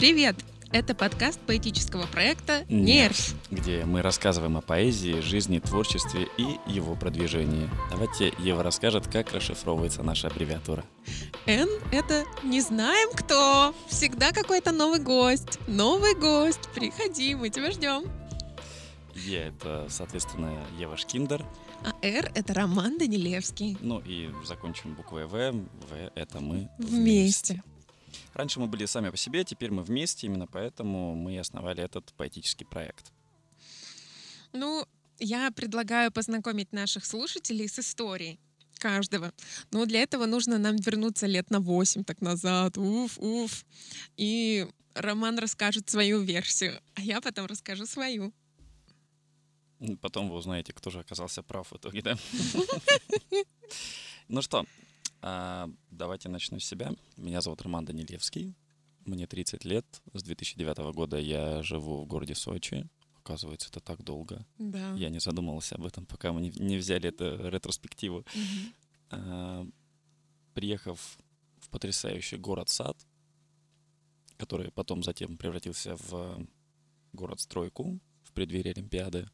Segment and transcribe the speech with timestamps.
[0.00, 0.34] Привет!
[0.72, 7.68] Это подкаст поэтического проекта «Нерв», где мы рассказываем о поэзии, жизни, творчестве и его продвижении.
[7.90, 10.86] Давайте Ева расскажет, как расшифровывается наша аббревиатура.
[11.44, 13.74] «Н»— это «не знаем кто».
[13.88, 15.58] Всегда какой-то новый гость.
[15.68, 16.70] Новый гость.
[16.74, 18.04] Приходи, мы тебя ждем.
[19.14, 21.44] Е— это, соответственно, Ева Шкиндер.
[21.84, 23.76] А «Р»— это Роман Данилевский.
[23.82, 25.52] Ну и закончим буквой «В».
[25.52, 26.96] «В»— это мы вместе.
[26.96, 27.62] вместе.
[28.34, 32.64] Раньше мы были сами по себе, теперь мы вместе, именно поэтому мы основали этот поэтический
[32.64, 33.12] проект.
[34.52, 34.86] Ну,
[35.18, 38.38] я предлагаю познакомить наших слушателей с историей
[38.78, 39.32] каждого.
[39.70, 42.78] Но для этого нужно нам вернуться лет на восемь так назад.
[42.78, 43.64] Уф, уф.
[44.16, 48.32] И Роман расскажет свою версию, а я потом расскажу свою.
[50.00, 52.16] Потом вы узнаете, кто же оказался прав в итоге, да?
[54.28, 54.64] Ну что,
[55.22, 56.92] а, давайте начну с себя.
[57.16, 58.54] Меня зовут Роман Данилевский.
[59.04, 59.84] Мне 30 лет.
[60.12, 62.88] С 2009 года я живу в городе Сочи.
[63.18, 64.46] Оказывается, это так долго.
[64.58, 64.92] Да.
[64.94, 68.18] Я не задумывался об этом, пока мы не, взяли эту ретроспективу.
[68.18, 68.72] Угу.
[69.10, 69.66] А,
[70.54, 71.18] приехав
[71.58, 72.96] в потрясающий город-сад,
[74.36, 76.46] который потом затем превратился в
[77.12, 79.28] город-стройку в преддверии Олимпиады,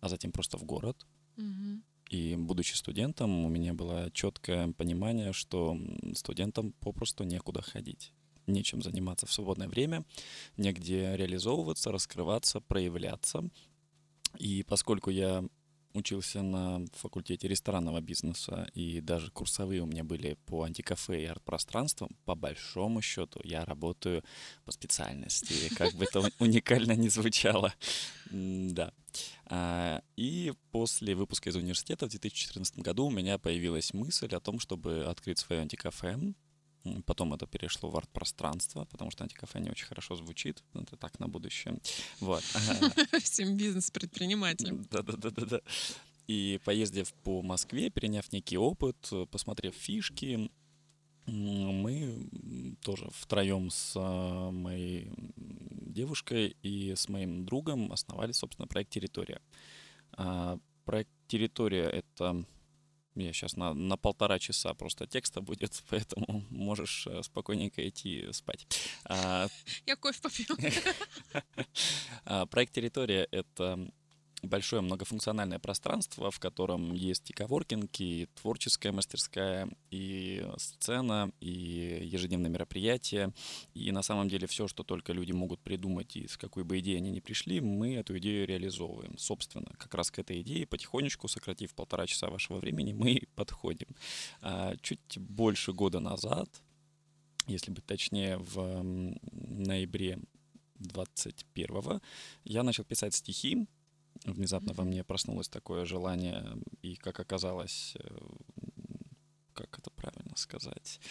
[0.00, 1.06] а затем просто в город.
[1.38, 1.82] Угу.
[2.08, 5.76] И будучи студентом, у меня было четкое понимание, что
[6.14, 8.12] студентам попросту некуда ходить,
[8.46, 10.04] нечем заниматься в свободное время,
[10.56, 13.48] негде реализовываться, раскрываться, проявляться.
[14.38, 15.44] И поскольку я
[15.96, 22.10] учился на факультете ресторанного бизнеса, и даже курсовые у меня были по антикафе и арт-пространствам,
[22.24, 24.22] по большому счету я работаю
[24.64, 27.74] по специальности, как бы это уникально не звучало.
[28.30, 28.92] Да.
[29.46, 34.58] А, и после выпуска из университета в 2014 году у меня появилась мысль о том,
[34.58, 36.18] чтобы открыть свое антикафе,
[37.06, 40.62] Потом это перешло в арт-пространство, потому что антикафе не очень хорошо звучит.
[40.74, 41.78] Это так на будущее.
[42.20, 42.42] Вот.
[43.22, 44.84] Всем бизнес-предпринимателям.
[44.90, 45.60] Да-да-да-да.
[46.26, 50.50] И поездив по Москве, переняв некий опыт, посмотрев фишки,
[51.26, 59.40] мы тоже втроем с а, моей девушкой и с моим другом основали, собственно, проект «Территория».
[60.12, 62.44] А, проект «Территория»— это
[63.24, 68.66] я сейчас на, на полтора часа просто текста будет, поэтому можешь э, спокойненько идти спать.
[69.04, 69.48] А,
[69.86, 70.56] Я кофе попью.
[72.24, 73.88] А, проект «Территория»— это
[74.46, 82.50] большое многофункциональное пространство, в котором есть и коворкинг, и творческая мастерская, и сцена, и ежедневные
[82.50, 83.32] мероприятия.
[83.74, 86.98] И на самом деле все, что только люди могут придумать, и с какой бы идеей
[86.98, 89.18] они ни пришли, мы эту идею реализовываем.
[89.18, 93.88] Собственно, как раз к этой идее, потихонечку, сократив полтора часа вашего времени, мы подходим.
[94.40, 96.48] А, чуть больше года назад,
[97.46, 98.82] если быть точнее, в
[99.32, 100.18] ноябре
[100.78, 102.00] 21
[102.44, 103.66] я начал писать стихи,
[104.32, 106.44] внезапно во мне проснулось такое желание,
[106.82, 108.08] и, как оказалось, э,
[109.54, 111.00] как это правильно сказать?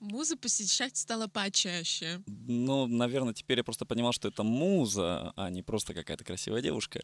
[0.00, 2.22] Муза посещать стала почаще.
[2.26, 7.00] Ну, наверное, теперь я просто понимал, что это муза, а не просто какая-то красивая девушка.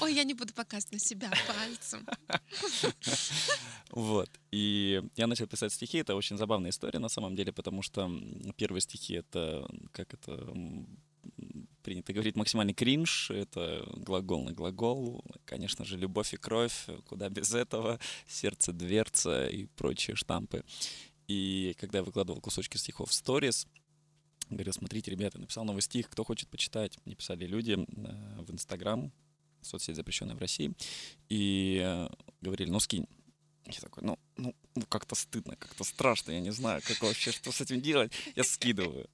[0.00, 2.06] Ой, я не буду показывать на себя пальцем.
[3.90, 4.30] Вот.
[4.50, 5.98] И я начал писать стихи.
[5.98, 8.10] Это очень забавная история на самом деле, потому что
[8.56, 10.52] первые стихи— это, как это
[11.82, 13.30] принято говорить, максимальный кринж.
[13.30, 15.24] Это глагол на глагол.
[15.44, 16.86] Конечно же, любовь и кровь.
[17.06, 17.98] Куда без этого.
[18.26, 20.64] Сердце, дверца и прочие штампы.
[21.28, 23.66] И когда я выкладывал кусочки стихов в сторис,
[24.50, 26.98] говорил, смотрите, ребята, написал новый стих, кто хочет почитать.
[27.04, 29.12] Мне писали люди э, в Инстаграм,
[29.62, 30.72] соцсеть, запрещенная в России,
[31.28, 32.08] и э,
[32.40, 33.06] говорили, ну скинь.
[33.66, 37.52] Я такой, ну, ну, ну как-то стыдно, как-то страшно, я не знаю, как вообще, что
[37.52, 38.12] с этим делать.
[38.34, 39.10] Я скидываю.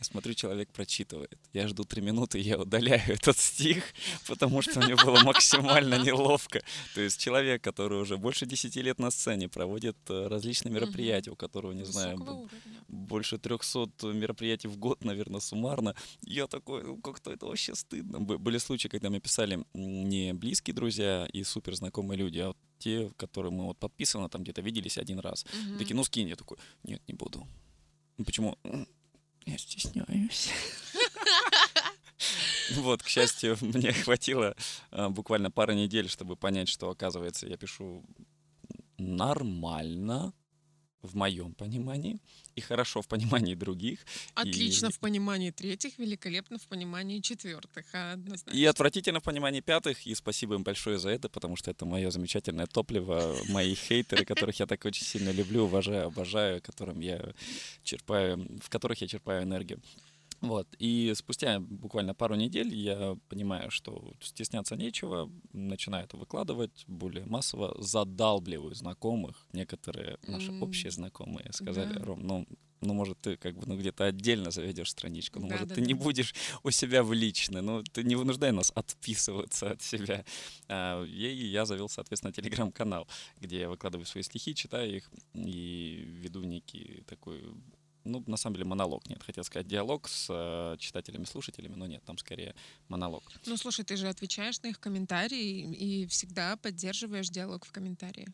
[0.00, 1.38] Я смотрю, человек прочитывает.
[1.52, 3.84] Я жду три минуты, я удаляю этот стих,
[4.26, 6.62] потому что мне было максимально неловко.
[6.94, 11.36] То есть человек, который уже больше десяти лет на сцене, проводит э, различные мероприятия, у
[11.36, 12.48] которого, не знаю,
[12.88, 15.94] больше 300 мероприятий в год, наверное, суммарно.
[16.22, 18.20] Я такой, ну, как-то это вообще стыдно.
[18.20, 23.52] Были случаи, когда мне писали не близкие друзья и супер знакомые люди, а те, которые
[23.52, 25.44] мы вот подписаны, там где-то виделись один раз.
[25.78, 26.28] Такие, ну скинь.
[26.28, 27.46] Я такой, нет, не буду.
[28.16, 28.56] Ну, почему?
[29.46, 30.50] Я стесняюсь.
[32.76, 34.54] Вот, к счастью, мне хватило
[34.90, 38.04] а, буквально пары недель, чтобы понять, что, оказывается, я пишу
[38.98, 40.32] нормально,
[41.02, 42.18] в моем понимании,
[42.56, 44.00] и хорошо в понимании других.
[44.34, 44.92] Отлично и...
[44.92, 47.86] в понимании третьих, великолепно в понимании четвертых.
[47.92, 48.18] А
[48.52, 52.10] и отвратительно в понимании пятых, и спасибо им большое за это, потому что это мое
[52.10, 57.32] замечательное топливо, мои хейтеры, которых я так очень сильно люблю, уважаю, обожаю, которым я
[57.82, 59.80] черпаю, в которых я черпаю энергию.
[60.40, 60.68] Вот.
[60.78, 67.76] И спустя буквально пару недель я понимаю, что стесняться нечего, начинаю это выкладывать более массово,
[67.78, 69.46] задалбливаю знакомых.
[69.52, 70.60] Некоторые наши mm.
[70.60, 72.04] общие знакомые сказали, да.
[72.04, 72.46] Ром, ну,
[72.80, 75.80] ну, может, ты как бы ну, где-то отдельно заведешь страничку, ну, да, может, да, ты
[75.82, 75.86] да.
[75.86, 80.24] не будешь у себя в личной, ну, ты не вынуждай нас отписываться от себя.
[80.68, 83.06] А, и я завел, соответственно, телеграм-канал,
[83.38, 87.42] где я выкладываю свои стихи, читаю их и веду некий такой
[88.04, 89.08] ну, на самом деле, монолог.
[89.08, 92.54] Нет, хотел сказать диалог с э, читателями, слушателями, но нет, там скорее
[92.88, 93.22] монолог.
[93.46, 98.30] Ну, слушай, ты же отвечаешь на их комментарии и всегда поддерживаешь диалог в комментариях.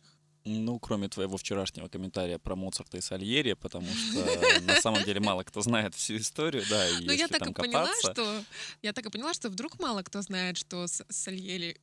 [0.48, 5.42] Ну, кроме твоего вчерашнего комментария про Моцарта и Сальери, потому что на самом деле мало
[5.42, 8.44] кто знает всю историю, да, и Но я так и поняла, что
[8.80, 11.76] я так и поняла, что вдруг мало кто знает, что Сальери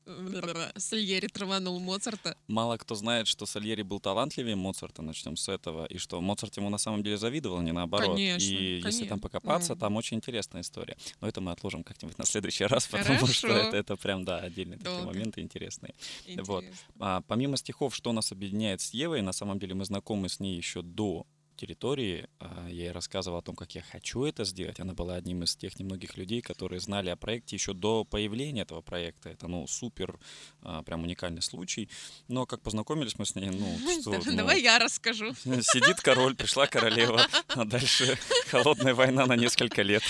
[0.78, 2.38] Сальери траванул Моцарта.
[2.48, 6.70] Мало кто знает, что Сальери был талантливее Моцарта, начнем с этого, и что Моцарт ему
[6.70, 8.16] на самом деле завидовал, не наоборот.
[8.16, 8.88] Конечно, и конечно.
[8.88, 10.96] если там покопаться, там очень интересная история.
[11.20, 13.34] Но это мы отложим как-нибудь на следующий раз, потому Хорошо.
[13.34, 15.00] что это, это прям, да, отдельные Долго.
[15.00, 15.94] такие моменты интересные.
[16.22, 16.44] Интересно.
[16.54, 16.66] Вот.
[17.02, 19.22] А, помимо стихов, что нас объединяет объединяет с Евой.
[19.22, 22.28] На самом деле мы знакомы с ней еще до территории.
[22.40, 24.80] А, я ей рассказывал о том, как я хочу это сделать.
[24.80, 28.82] Она была одним из тех немногих людей, которые знали о проекте еще до появления этого
[28.82, 29.30] проекта.
[29.30, 30.20] Это, ну, супер,
[30.62, 31.90] а, прям уникальный случай.
[32.28, 34.12] Но как познакомились мы с ней, ну, что...
[34.26, 35.34] Ну, Давай я расскажу.
[35.44, 38.18] Сидит король, пришла королева, а дальше
[38.48, 40.04] холодная война на несколько лет.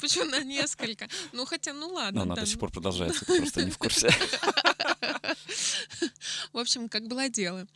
[0.00, 1.08] Почему на несколько?
[1.32, 2.24] Ну, хотя, ну ладно.
[2.24, 4.10] Но она до сих пор продолжается, ты просто не в курсе.
[6.52, 7.66] В общем, как было дело.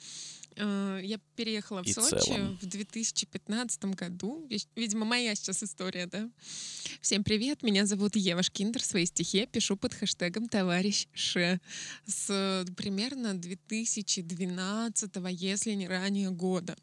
[0.57, 2.59] Э, я переехала в И Сочи целом.
[2.61, 4.49] в 2015 году.
[4.77, 6.31] Видимо, моя сейчас история, да?
[7.01, 8.83] Всем привет, меня зовут Ева Шкиндер.
[8.83, 11.61] Свои стихи пишу под хэштегом «Товарищ Ш».
[12.07, 16.77] С примерно 2012, если не ранее года.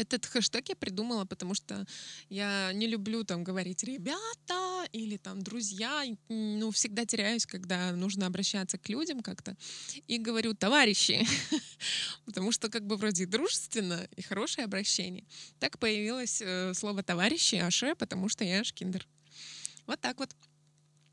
[0.00, 1.86] Этот хэштег я придумала, потому что
[2.30, 6.04] я не люблю там говорить «ребята» или там «друзья».
[6.28, 9.58] Ну, всегда теряюсь, когда нужно обращаться к людям как-то.
[10.06, 11.26] И говорю «товарищи»,
[12.24, 15.26] потому что как бы вроде дружественно и хорошее обращение.
[15.58, 19.06] Так появилось э, слово «товарищи», «аше», потому что я шкиндер.
[19.86, 20.34] Вот так вот.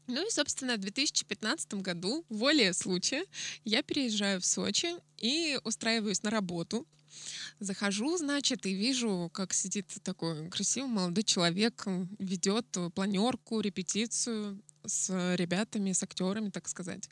[0.07, 3.25] Ну и, собственно, в 2015 году, воле случая,
[3.65, 6.87] я переезжаю в Сочи и устраиваюсь на работу
[7.59, 11.85] Захожу, значит, и вижу, как сидит такой красивый молодой человек,
[12.19, 17.09] ведет планерку, репетицию с ребятами, с актерами, так сказать.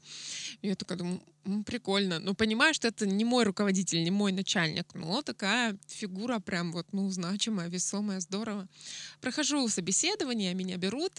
[0.61, 1.21] И я такая думаю,
[1.65, 2.19] прикольно.
[2.19, 6.87] Ну, понимаю, что это не мой руководитель, не мой начальник, но такая фигура прям вот,
[6.91, 8.67] ну, значимая, весомая, здорово.
[9.21, 11.13] Прохожу собеседование, меня берут.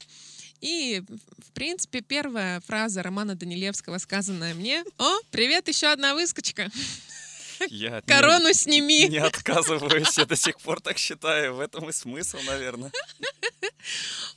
[0.60, 1.02] И,
[1.38, 6.70] в принципе, первая фраза Романа Данилевского, сказанная мне, «О, привет, еще одна выскочка!»
[7.68, 9.08] Я Корону не, сними.
[9.08, 11.54] Не отказываюсь, я до сих пор так считаю.
[11.54, 12.92] В этом и смысл, наверное.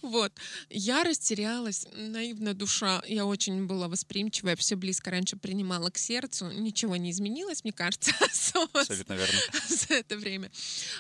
[0.02, 0.32] Вот.
[0.70, 3.02] Я растерялась, наивная душа.
[3.08, 6.52] Я очень была восприимчивая, все близко раньше принимала к сердцу.
[6.52, 8.12] Ничего не изменилось, мне кажется,
[8.74, 9.40] Абсолютно верно.
[9.68, 10.52] за это время.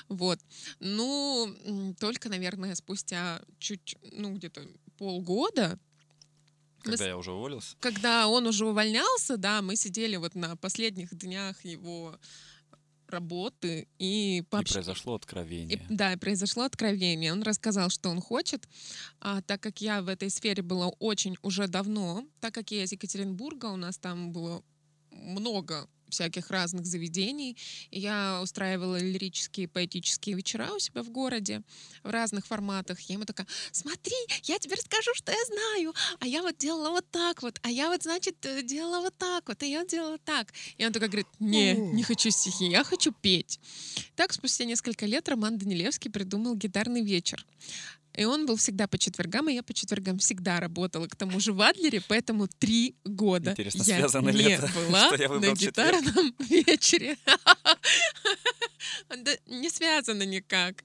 [0.10, 0.40] Вот.
[0.80, 4.68] Ну, только, наверное, спустя чуть, ну, где-то
[4.98, 5.80] полгода
[6.82, 7.76] когда мы, я уже уволился?
[7.80, 12.18] Когда он уже увольнялся, да, мы сидели вот на последних днях его
[13.08, 14.72] работы и пообщ...
[14.72, 15.78] И произошло откровение.
[15.78, 17.32] И, да, произошло откровение.
[17.32, 18.68] Он рассказал, что он хочет,
[19.20, 22.92] а, так как я в этой сфере была очень уже давно, так как я из
[22.92, 24.64] Екатеринбурга, у нас там было
[25.12, 27.58] много всяких разных заведений.
[27.92, 31.62] Я устраивала лирические поэтические вечера у себя в городе
[32.04, 33.00] в разных форматах.
[33.02, 35.94] Я ему такая, смотри, я тебе расскажу, что я знаю.
[36.20, 37.60] А я вот делала вот так вот.
[37.64, 39.62] А я вот, значит, э, делала вот так вот.
[39.62, 40.54] А я делала так.
[40.78, 43.60] И он такой говорит, не, не хочу стихи, я хочу петь.
[44.16, 47.46] Так, спустя несколько лет Роман Данилевский придумал гитарный вечер.
[48.20, 51.08] И он был всегда по четвергам, и я по четвергам всегда работала.
[51.08, 55.16] К тому же в Адлере, поэтому три года Интересно, я связано не это, была что
[55.16, 57.18] я на гитарном вечере.
[59.08, 60.84] Да, не связано никак.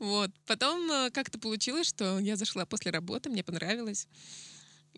[0.00, 0.32] Вот.
[0.46, 4.08] Потом э, как-то получилось, что я зашла после работы, мне понравилось.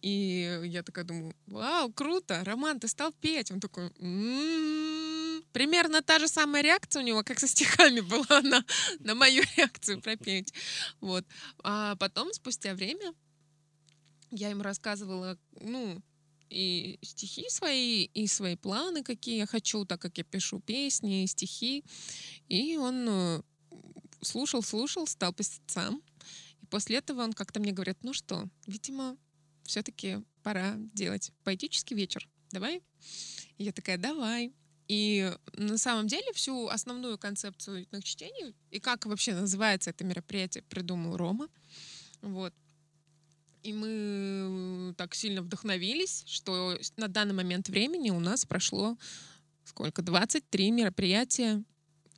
[0.01, 3.51] И я такая думаю, вау, круто, Роман, ты стал петь.
[3.51, 5.16] Он такой, м-м-м".
[5.53, 8.65] Примерно та же самая реакция у него, как со стихами была на,
[9.01, 10.53] на мою реакцию пропеть.
[11.01, 11.25] Вот.
[11.63, 13.15] А потом, спустя время,
[14.31, 16.03] я ему рассказывала, ну,
[16.49, 21.27] и стихи свои, и свои планы, какие я хочу, так как я пишу песни и
[21.27, 21.85] стихи.
[22.49, 23.43] И он э,
[24.23, 26.03] слушал, слушал, стал писать сам.
[26.63, 29.17] И после этого он как-то мне говорит, ну что, видимо,
[29.65, 32.29] все-таки пора делать поэтический вечер.
[32.53, 32.83] Давай?
[33.59, 34.53] И я такая, давай.
[34.89, 40.63] И на самом деле всю основную концепцию уютных чтений и как вообще называется это мероприятие,
[40.63, 41.49] придумал Рома.
[42.23, 42.55] Вот.
[43.63, 48.97] И мы так сильно вдохновились, что на данный момент времени у нас прошло
[49.65, 50.03] сколько?
[50.03, 51.63] 23 мероприятия.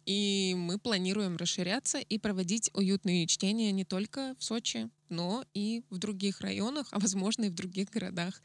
[0.07, 5.99] И мы планируем расширяться и проводить уютные чтения не только в Сочи, но и в
[5.99, 8.41] других районах, а возможно и в других городах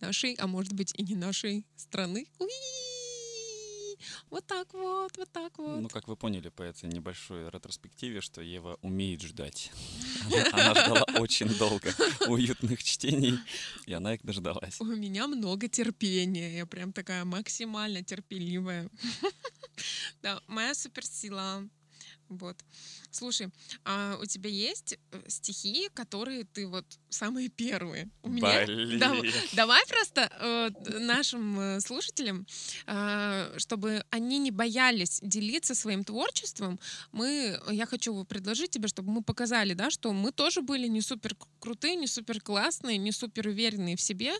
[0.00, 2.26] нашей, а может быть и не нашей страны.
[2.40, 2.83] Уи!
[4.34, 5.80] Вот так вот, вот так вот.
[5.80, 9.70] Ну, как вы поняли по этой небольшой ретроспективе, что Ева умеет ждать.
[10.50, 11.94] Она, ждала очень долго
[12.26, 13.38] уютных чтений,
[13.86, 14.80] и она их дождалась.
[14.80, 16.56] У меня много терпения.
[16.56, 18.90] Я прям такая максимально терпеливая.
[20.22, 21.68] Да, моя суперсила.
[22.36, 22.56] Вот.
[23.10, 23.48] Слушай,
[23.84, 28.08] а у тебя есть э, стихи, которые ты вот самые первые?
[28.22, 28.66] У меня.
[28.66, 28.98] Блин.
[28.98, 29.14] Да,
[29.52, 32.46] давай просто э, нашим э, слушателям,
[32.86, 36.78] э, чтобы они не боялись делиться своим творчеством,
[37.12, 41.36] мы, я хочу предложить тебе, чтобы мы показали, да, что мы тоже были не супер
[41.60, 44.32] крутые, не супер классные, не супер уверенные в себе,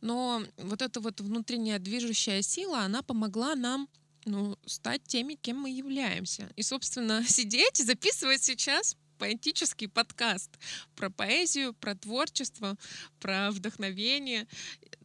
[0.00, 3.88] но вот эта вот внутренняя движущая сила, она помогла нам
[4.26, 6.50] ну, стать теми, кем мы являемся.
[6.56, 10.50] И, собственно, сидеть и записывать сейчас поэтический подкаст
[10.94, 12.76] про поэзию, про творчество,
[13.18, 14.46] про вдохновение.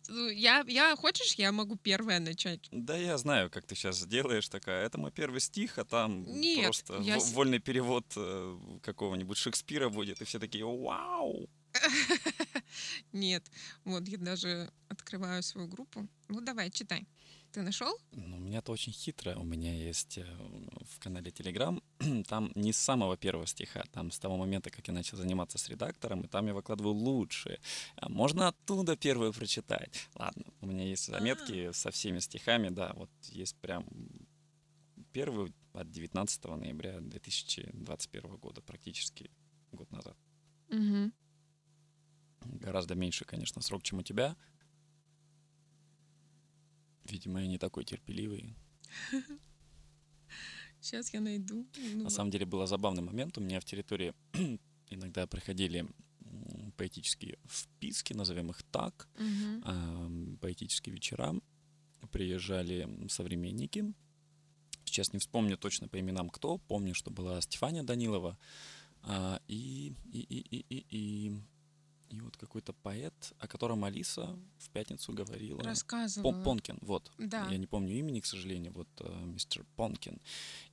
[0.09, 2.67] Ну, я, я, хочешь, я могу первая начать?
[2.71, 4.85] Да, я знаю, как ты сейчас делаешь такая.
[4.85, 7.17] Это мой первый стих, а там Нет, просто я...
[7.19, 11.47] вольный перевод э, какого-нибудь Шекспира будет, и все такие «Вау!»
[13.13, 13.49] Нет,
[13.85, 16.07] вот я даже открываю свою группу.
[16.27, 17.07] Ну давай, читай.
[17.51, 17.93] Ты нашел?
[18.13, 19.35] Ну, у меня это очень хитро.
[19.35, 20.25] У меня есть э,
[20.85, 21.83] в канале Telegram,
[22.27, 25.67] там не с самого первого стиха, там с того момента, как я начал заниматься с
[25.67, 27.59] редактором, и там я выкладываю лучшие.
[27.97, 30.07] А можно оттуда первую прочитать.
[30.15, 31.73] Ладно, у меня есть заметки А-а-а.
[31.73, 33.85] со всеми стихами, да, вот есть прям
[35.11, 39.29] первый от 19 ноября 2021 года, практически
[39.73, 40.15] год назад.
[40.69, 41.11] Угу.
[42.59, 44.37] Гораздо меньше, конечно, срок, чем у тебя,
[47.11, 48.55] Видимо, я не такой терпеливый.
[50.81, 51.67] Сейчас я найду.
[51.77, 53.37] Ну, На самом деле был забавный момент.
[53.37, 54.13] У меня в территории
[54.89, 55.85] иногда проходили
[56.77, 60.37] поэтические вписки, назовем их так, угу.
[60.39, 61.35] поэтические вечера.
[62.11, 63.93] Приезжали современники.
[64.85, 66.57] Сейчас не вспомню точно по именам кто.
[66.57, 68.37] Помню, что была Стефания Данилова.
[69.03, 71.41] А, и, и, и, и, и, и
[72.11, 75.63] и вот какой-то поэт, о котором Алиса в пятницу говорила.
[75.63, 76.43] Рассказывала.
[76.43, 77.11] Понкин, вот.
[77.17, 77.47] Да.
[77.49, 80.19] Я не помню имени, к сожалению, вот э, мистер Понкин.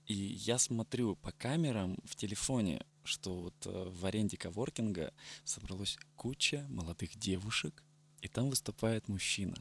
[0.07, 5.13] И я смотрю по камерам в телефоне, что вот э, в аренде коворкинга
[5.45, 7.85] собралась куча молодых девушек,
[8.21, 9.55] и там выступает мужчина.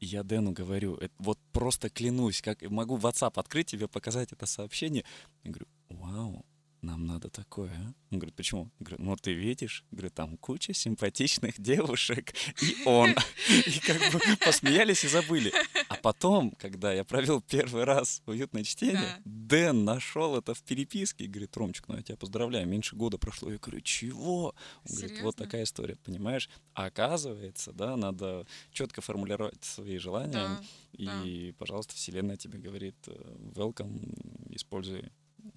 [0.00, 4.44] И я Дэну говорю, это, вот просто клянусь, как могу WhatsApp открыть тебе, показать это
[4.44, 5.04] сообщение.
[5.42, 6.44] Я говорю, вау,
[6.84, 7.94] нам надо такое, а?
[8.10, 8.70] Он говорит, почему?
[8.78, 13.10] Я говорю, ну ты видишь, говорю, там куча симпатичных девушек, и он.
[13.48, 15.52] И как бы посмеялись и забыли.
[15.88, 21.28] А потом, когда я провел первый раз уютное чтение, Дэн нашел это в переписке и
[21.28, 23.50] говорит, Ромчик, ну я тебя поздравляю, меньше года прошло.
[23.50, 24.54] Я говорю, чего?
[24.88, 26.48] Он говорит, вот такая история, понимаешь?
[26.74, 30.60] А оказывается, да, надо четко формулировать свои желания,
[30.92, 33.12] и, пожалуйста, Вселенная тебе говорит, э,
[33.54, 35.10] welcome, используй,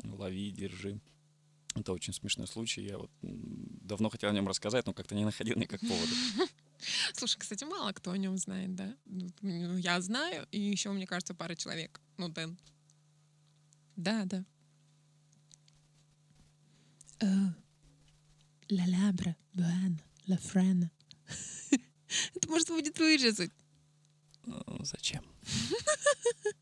[0.03, 0.99] лови, держи.
[1.79, 2.81] Это очень смешной случай.
[2.81, 6.11] Я вот давно хотел о нем рассказать, но как-то не находил никак повода.
[7.13, 8.95] Слушай, кстати, мало кто о нем знает, да?
[9.05, 12.01] Ну, я знаю, и еще, мне кажется, пара человек.
[12.17, 12.57] Ну, Дэн.
[13.95, 14.45] Да, да.
[18.69, 20.91] Ла лабра, буана, ла френа.
[22.35, 23.51] Это может будет вырезать.
[24.45, 25.23] Ну, зачем?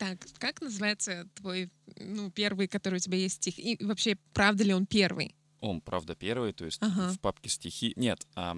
[0.00, 1.70] Так, как называется твой
[2.00, 3.58] ну, первый, который у тебя есть стих?
[3.58, 5.34] И вообще, правда ли он первый?
[5.60, 7.12] Он, правда, первый, то есть ага.
[7.12, 7.92] в папке стихи.
[7.96, 8.56] Нет, а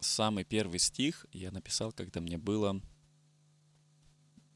[0.00, 2.80] самый первый стих я написал, когда мне было,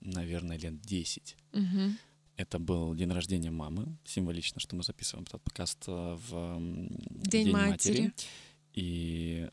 [0.01, 1.37] наверное, лет 10.
[1.53, 1.63] Угу.
[2.37, 3.99] Это был день рождения мамы.
[4.05, 6.59] Символично, что мы записываем этот подкаст э, в
[7.11, 8.01] День, день матери.
[8.03, 8.13] матери.
[8.75, 9.51] И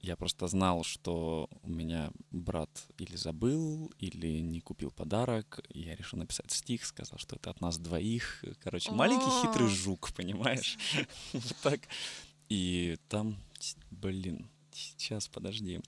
[0.00, 5.60] я просто знал, что у меня брат или забыл, или не купил подарок.
[5.70, 8.44] Я решил написать стих, сказал, что это от нас двоих.
[8.62, 10.78] Короче, маленький хитрый жук, понимаешь?
[11.32, 11.80] Вот так.
[12.48, 13.36] И там,
[13.90, 15.80] блин, сейчас, подожди.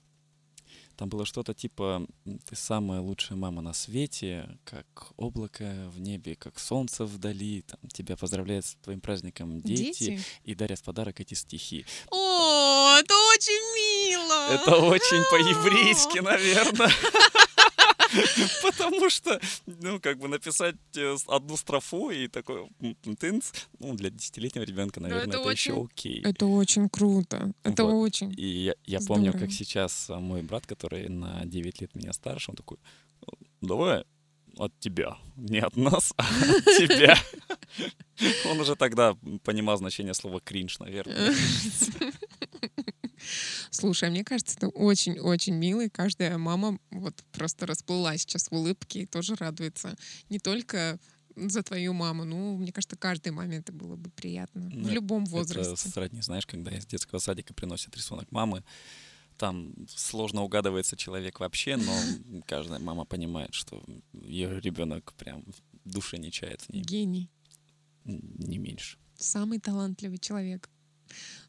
[0.95, 2.05] там было что-то типа
[2.45, 8.15] «Ты самая лучшая мама на свете, как облако в небе, как солнце вдали, там, тебя
[8.15, 10.19] поздравляют с твоим праздником дети, Дети?
[10.43, 11.85] и дарят в подарок эти стихи».
[12.11, 14.53] О, это очень мило!
[14.53, 16.91] Это очень по-еврейски, наверное.
[18.63, 22.67] Потому что, ну, как бы написать э, одну строфу и такой
[23.19, 26.21] тынц, ну, для десятилетнего ребенка, наверное, это это, еще очень- окей.
[26.23, 27.53] Это очень круто.
[27.63, 27.93] Это Вот.
[27.93, 28.33] очень.
[28.37, 32.51] И я, я помню, как сейчас а, мой брат, который на 9 лет меня старше,
[32.51, 32.77] он такой,
[33.61, 34.03] давай
[34.57, 37.17] от тебя, не от нас, а от тебя.
[38.45, 41.33] Он уже тогда понимал значение слова кринж, наверное.
[43.71, 48.51] Слушай, а мне кажется, это очень-очень мило, и каждая мама вот просто расплылась сейчас в
[48.53, 49.95] улыбке и тоже радуется.
[50.29, 50.99] Не только
[51.37, 54.69] за твою маму, ну, мне кажется, каждой маме это было бы приятно.
[54.69, 55.89] Ну, в любом Это возрасте.
[55.89, 58.63] сродни, знаешь, когда из детского садика приносят рисунок мамы,
[59.37, 65.45] там сложно угадывается человек вообще, но каждая мама понимает, что ее ребенок прям
[65.85, 67.29] в душе не чает в ней, Гений.
[68.03, 68.97] не меньше.
[69.15, 70.69] Самый талантливый человек.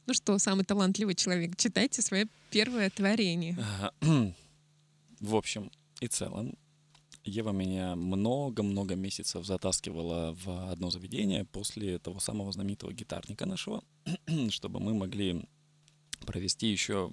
[0.06, 3.56] Ну что, самый талантливый человек, читайте свое первое творение.
[5.21, 6.56] В общем и целом,
[7.25, 13.85] Ева меня много-много месяцев затаскивала в одно заведение после того самого знаменитого гитарника нашего,
[14.50, 15.44] чтобы мы могли
[16.26, 17.09] провести еще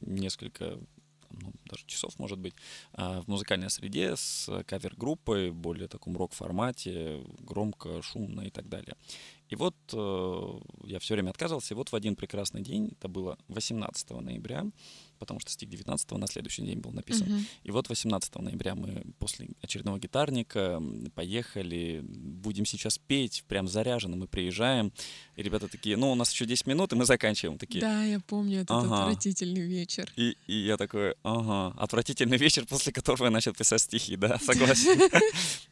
[0.00, 0.78] несколько
[1.30, 2.54] ну, даже часов, может быть,
[2.92, 8.94] а, в музыкальной среде с кавер-группой, более таком рок-формате, громко, шумно и так далее.
[9.54, 13.38] И вот э, я все время отказывался, и вот в один прекрасный день, это было
[13.46, 14.64] 18 ноября,
[15.20, 17.28] потому что стих 19 на следующий день был написан.
[17.28, 17.46] Мгм.
[17.62, 20.82] И вот 18 ноября мы после очередного гитарника
[21.14, 24.92] поехали, будем сейчас петь, прям заряжены, мы приезжаем,
[25.36, 27.56] и ребята такие, ну, у нас еще 10 минут, и мы заканчиваем.
[27.56, 29.02] Такие, Да, я помню этот Ага.
[29.02, 30.12] отвратительный вечер.
[30.16, 34.98] и, и я такой, ага, отвратительный вечер, после которого я начал писать стихи, да, согласен.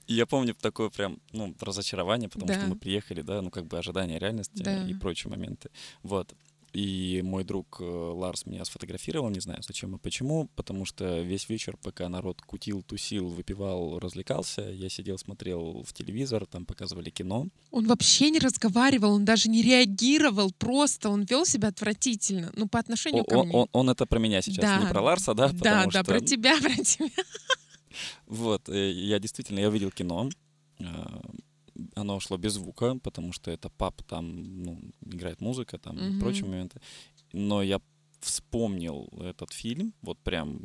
[0.09, 3.72] И я помню такое прям, ну, разочарование, потому что мы приехали, да, ну, как бы
[3.79, 4.87] ожидание реальности Да.
[4.87, 5.71] и прочие моменты.
[6.03, 6.35] Вот.
[6.75, 11.51] И мой друг э, Ларс меня сфотографировал, не знаю зачем и почему, потому что весь
[11.51, 17.49] вечер, пока народ кутил, тусил, выпивал, развлекался, я сидел, смотрел в телевизор, там показывали кино.
[17.73, 22.51] Он вообще не разговаривал, он даже не реагировал, просто он вел себя отвратительно.
[22.57, 23.55] Ну, по отношению О- ко он, мне.
[23.59, 24.91] он- он это про меня сейчас, не Да.
[24.91, 25.49] про Ларса, да?
[25.49, 27.11] да, потому да, что- про тебя, про тебя.
[28.27, 30.31] Вот, э, я действительно, я увидел кино.
[31.95, 36.21] Оно шло без звука, потому что это пап, там ну, играет музыка, там и Мгм.
[36.21, 36.81] прочие моменты.
[37.33, 37.81] Но я
[38.21, 40.61] вспомнил этот фильм, вот прям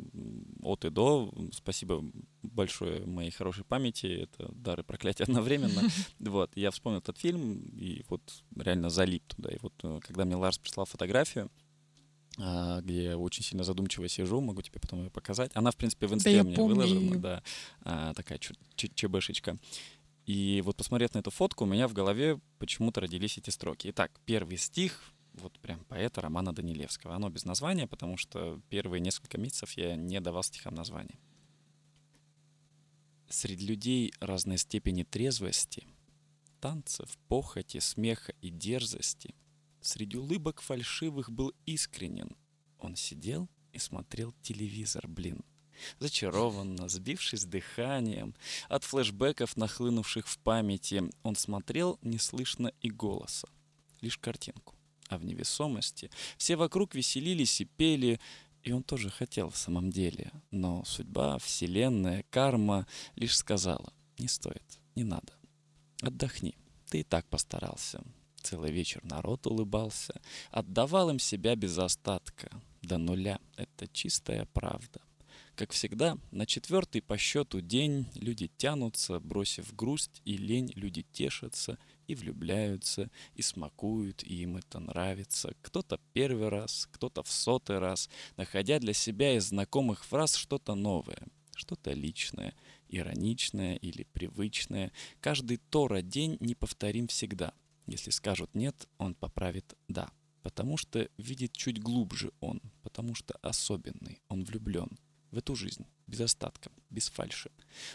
[0.62, 1.32] от и до.
[1.52, 2.04] Спасибо
[2.42, 5.82] большое моей хорошей памяти, это дар и проклятие одновременно.
[6.18, 8.22] Вот, я вспомнил этот фильм и вот
[8.56, 9.50] реально залип туда.
[9.50, 11.50] И вот э, когда мне Ларс прислал фотографию,
[12.40, 15.50] а, где я очень сильно задумчиво сижу, могу тебе потом ее показать.
[15.54, 17.42] Она, в принципе, в инсте меня помню выложена, да,
[17.82, 18.38] а, такая
[18.76, 19.58] чебышечка.
[20.28, 23.88] И вот посмотрев на эту фотку, у меня в голове почему-то родились эти строки.
[23.88, 27.14] Итак, первый стих, вот прям поэта Романа Данилевского.
[27.14, 31.18] Оно без названия, потому что первые несколько месяцев я не давал стихам названия.
[33.30, 35.86] Среди людей разной степени трезвости,
[36.60, 39.34] танцев, похоти, смеха и дерзости,
[39.80, 42.36] среди улыбок фальшивых был искренен.
[42.78, 45.42] Он сидел и смотрел телевизор, блин.
[45.98, 48.34] Зачарованно, сбившись дыханием,
[48.68, 53.48] от флешбеков, нахлынувших в памяти, он смотрел не слышно и голоса,
[54.00, 54.74] лишь картинку.
[55.08, 58.20] А в невесомости все вокруг веселились и пели,
[58.62, 60.30] и он тоже хотел в самом деле.
[60.50, 62.86] Но судьба, вселенная, карма
[63.16, 65.32] лишь сказала, не стоит, не надо.
[66.02, 66.56] Отдохни,
[66.88, 68.02] ты и так постарался.
[68.42, 72.50] Целый вечер народ улыбался, отдавал им себя без остатка.
[72.82, 75.00] До нуля— это чистая правда.
[75.58, 81.80] Как всегда, на четвертый по счету день люди тянутся, бросив грусть и лень, люди тешатся
[82.06, 85.56] и влюбляются, и смакуют, и им это нравится.
[85.62, 91.26] Кто-то первый раз, кто-то в сотый раз, находя для себя из знакомых фраз что-то новое,
[91.56, 92.54] что-то личное,
[92.88, 94.92] ироничное или привычное.
[95.20, 97.52] Каждый Тора день неповторим всегда.
[97.88, 100.08] Если скажут «нет», он поправит «да».
[100.44, 104.96] Потому что видит чуть глубже он, потому что особенный, он влюблен
[105.30, 106.70] в эту жизнь без остатка.
[106.90, 107.50] без фальши.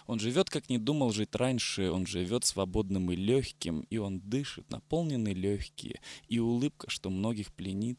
[0.05, 4.69] Он живет, как не думал жить раньше, он живет свободным и легким, и он дышит,
[4.69, 5.99] наполненный легкие,
[6.29, 7.97] и улыбка, что многих пленит.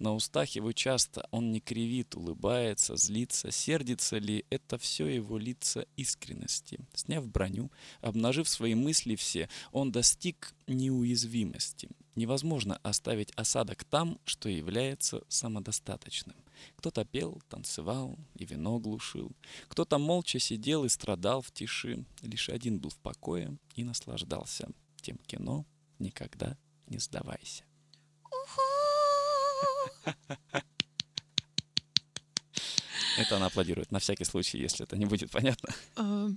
[0.00, 5.86] На устах его часто он не кривит, улыбается, злится, сердится ли, это все его лица
[5.96, 6.80] искренности.
[6.92, 7.70] Сняв броню,
[8.00, 11.88] обнажив свои мысли все, он достиг неуязвимости.
[12.14, 16.36] Невозможно оставить осадок там, что является самодостаточным.
[16.76, 19.32] Кто-то пел, танцевал и вино глушил.
[19.68, 22.04] Кто-то молча сидел и страдал в тиши.
[22.22, 24.68] Лишь один был в покое и наслаждался
[25.00, 25.66] тем кино
[25.98, 27.64] «Никогда не сдавайся».
[33.18, 35.74] Это она аплодирует, на всякий случай, если это не будет понятно.
[35.96, 36.28] А,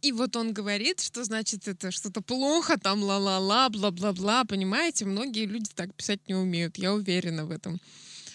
[0.00, 4.44] и вот он говорит, что значит это что-то плохо, там ла-ла-ла, бла-бла-бла.
[4.44, 6.78] Понимаете, многие люди так писать не умеют.
[6.78, 7.78] Я уверена в этом.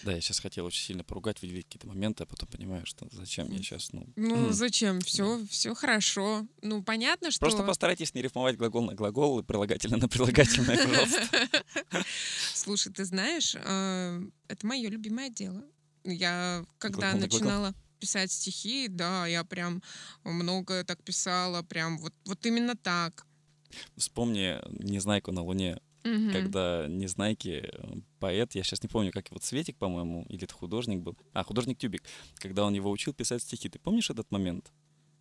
[0.06, 3.50] Да, я сейчас хотел очень сильно поругать, выделить какие-то моменты, а потом понимаю, что зачем
[3.50, 4.06] я сейчас, ну...
[4.14, 5.00] Ну, зачем?
[5.00, 6.46] Все, все хорошо.
[6.62, 7.40] Ну, понятно, что...
[7.40, 11.48] Просто постарайтесь не рифмовать глагол на глагол и прилагательное на прилагательное, пожалуйста.
[12.54, 15.64] Слушай, ты знаешь, а, это мое любимое дело.
[16.04, 19.82] Я, когда начинала писать стихи, да, я прям
[20.22, 23.26] много так писала, прям вот, вот именно так.
[23.96, 26.32] Вспомни «Незнайку на Луне», угу.
[26.32, 31.00] когда Незнайки э, поэт, я сейчас не помню, как его Цветик, по-моему, или это художник
[31.00, 32.02] был, а, художник Тюбик,
[32.36, 33.68] когда он его учил писать стихи.
[33.68, 34.72] Ты помнишь этот момент?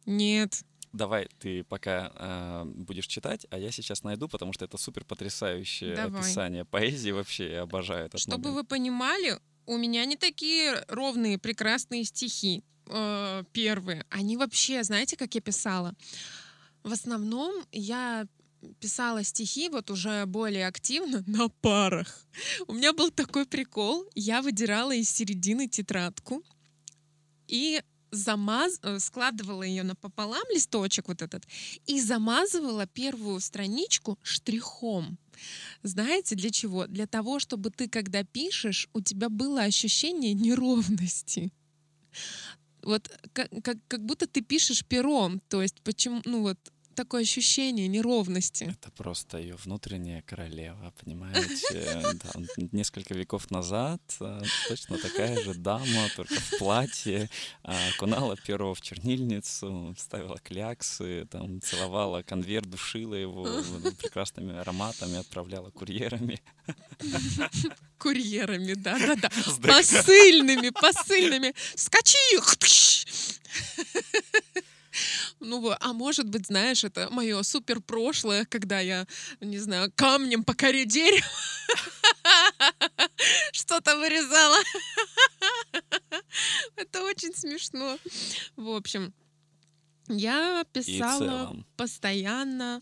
[0.06, 0.63] Нет.
[0.93, 5.93] Давай, ты пока э, будешь читать, а я сейчас найду, потому что это супер потрясающее
[5.93, 6.21] Давай.
[6.21, 8.56] описание поэзии вообще, я обожаю этот Чтобы момент.
[8.56, 14.06] вы понимали, у меня не такие ровные, прекрасные стихи э, первые.
[14.10, 15.93] Они вообще, знаете, как я писала?
[16.84, 18.26] В основном я
[18.80, 22.26] писала стихи вот уже более активно на парах.
[22.68, 24.06] У меня был такой прикол.
[24.15, 26.44] Я выдирала из середины тетрадку
[27.48, 28.80] и замаз...
[28.82, 31.44] Э, складывала ее напополам, листочек вот этот,
[31.86, 35.18] и замазывала первую страничку штрихом.
[35.84, 36.88] Знаете, для чего?
[36.88, 41.52] Для того, чтобы ты, когда пишешь, у тебя было ощущение неровности.
[42.82, 45.41] Вот как, как, как будто ты пишешь пером.
[45.50, 46.60] То есть почему, ну вот
[46.95, 48.63] такое ощущение неровности.
[48.63, 52.01] Это просто ее внутренняя королева, понимаете?
[52.71, 57.29] Несколько веков назад э, точно такая же дама, только в платье,
[57.63, 63.43] окунала перо в чернильницу, ставила кляксы, там, целовала конверт, душила его
[64.01, 66.41] прекрасными ароматами, отправляла курьерами.
[67.97, 69.29] Курьерами, да-да-да.
[69.62, 71.53] Посыльными, посыльными.
[71.75, 72.15] Скачи!
[75.45, 79.05] Ну, а может быть, знаешь, это мое супер прошлое, когда я,
[79.41, 81.25] не знаю, камнем по коре дерева
[83.51, 84.58] что-то вырезала.
[86.75, 87.97] Это очень смешно.
[88.55, 89.13] В общем,
[90.08, 92.81] я писала постоянно,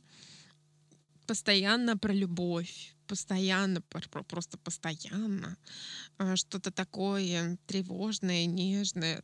[1.27, 5.57] постоянно про любовь, постоянно, просто постоянно
[6.17, 9.23] а, что-то такое тревожное, нежное.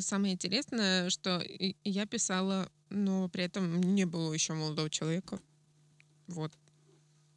[0.00, 1.42] Самое интересное, что
[1.84, 5.40] я писала, но при этом не было еще молодого человека.
[6.26, 6.52] Вот.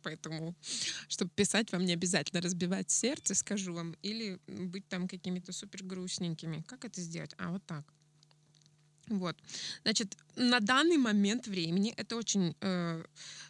[0.04, 0.56] Поэтому,
[1.10, 6.64] чтобы писать, вам не обязательно разбивать сердце, скажу вам, или быть там какими-то супер грустненькими.
[6.68, 7.34] Как это сделать?
[7.38, 7.86] А, вот так.
[9.08, 9.38] Вот.
[9.84, 13.04] Значит, на данный момент времени это очень э,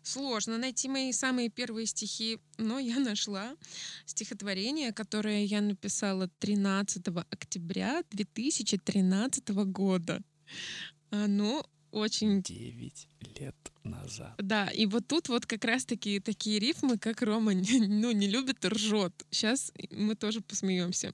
[0.04, 3.56] сложно найти мои самые первые стихи, но я нашла
[4.06, 10.22] стихотворение, которое я написала 13 октября 2013 года.
[11.10, 12.42] Оно очень...
[12.44, 13.08] Девять
[13.40, 14.36] лет назад.
[14.38, 19.26] Да, и вот тут вот как раз-таки такие рифмы, как Рома ну, не любит ржет.
[19.32, 21.14] Сейчас мы тоже посмеемся.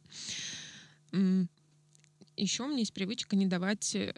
[2.36, 4.14] Еще у меня есть привычка не давать э,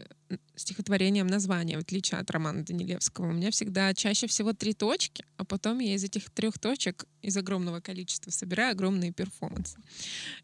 [0.55, 3.29] стихотворениям названия, в отличие от романа Данилевского.
[3.29, 7.35] У меня всегда чаще всего три точки, а потом я из этих трех точек, из
[7.35, 9.77] огромного количества, собираю огромные перформансы.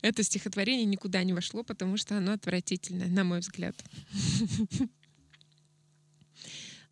[0.01, 3.75] Это стихотворение никуда не вошло, потому что оно отвратительное, на мой взгляд.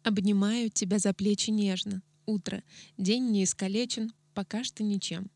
[0.04, 2.02] Обнимаю тебя за плечи нежно.
[2.26, 2.64] Утро.
[2.98, 5.30] День не искалечен, пока что ничем.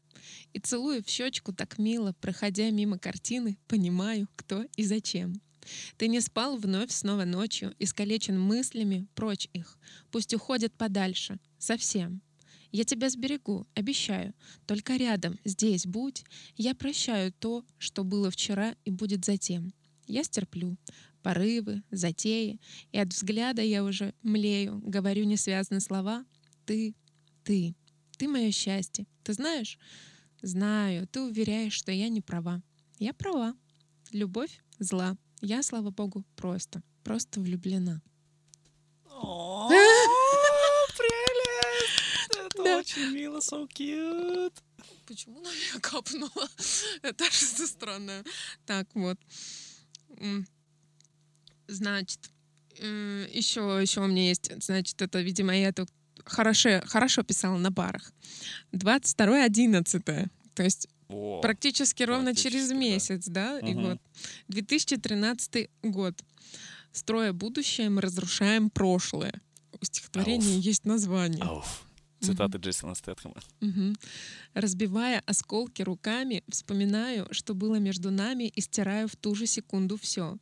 [0.54, 5.42] И целую в щечку так мило, проходя мимо картины, понимаю, кто и зачем.
[5.98, 9.78] Ты не спал вновь снова ночью, искалечен мыслями, прочь их.
[10.12, 12.22] Пусть уходят подальше, совсем.
[12.72, 14.34] Я тебя сберегу, обещаю.
[14.66, 16.24] Только рядом, здесь будь.
[16.58, 19.74] Я прощаю то, что было вчера и будет затем.
[20.08, 20.78] Я стерплю
[21.22, 22.60] порывы, затеи,
[22.92, 26.26] и от взгляда я уже млею, говорю несвязные слова.
[26.66, 26.96] Ты,
[27.44, 27.76] ты,
[28.18, 29.08] ты мое счастье.
[29.24, 29.78] Ты знаешь?
[30.42, 32.62] Знаю, ты уверяешь, что я не права.
[33.00, 33.56] Я права.
[34.12, 35.16] Любовь зла.
[35.42, 38.02] Я, слава богу, просто, просто влюблена.
[39.10, 39.70] О,
[40.98, 42.38] прелесть!
[42.38, 42.78] Это Да.
[42.80, 44.54] очень мило, so cute.
[45.08, 46.48] Почему на меня капнуло?
[47.02, 48.24] Это что-то странное.
[48.66, 49.18] Так, вот.
[51.68, 52.20] Значит,
[52.78, 55.90] еще, еще у меня есть, значит, это, видимо, я тут
[56.26, 58.12] хорошо, хорошо писала на барах.
[58.72, 60.30] 22.11.
[60.56, 62.80] То есть О, практически ровно через практически, да.
[62.80, 63.60] месяц, да?
[63.60, 63.84] И Мгм.
[63.84, 64.00] вот
[64.48, 66.16] 2013 год.
[66.92, 69.34] Строя будущее, мы разрушаем прошлое.
[69.82, 70.64] У стихотворения Ауф.
[70.66, 71.44] есть название.
[71.44, 71.88] ауф.
[72.22, 73.36] Цитаты Джейсона Стэтхэма.
[73.60, 73.98] Мгм.
[74.54, 80.38] Разбивая осколки руками, вспоминаю, что было между нами, и стираю в ту же секунду все.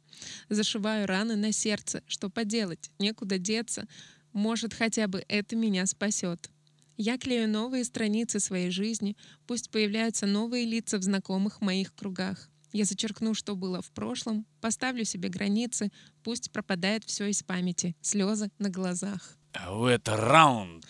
[0.49, 2.03] Зашиваю раны на сердце.
[2.05, 2.91] Что поделать?
[2.99, 3.87] Некуда деться.
[4.33, 6.49] Может, хотя бы это меня спасет.
[6.97, 9.17] Я клею новые страницы своей жизни.
[9.47, 12.49] Пусть появляются новые лица в знакомых моих кругах.
[12.73, 15.91] Я зачеркну, что было в прошлом, поставлю себе границы,
[16.23, 19.37] пусть пропадает все из памяти, слезы на глазах.
[19.53, 20.85] А это раунд.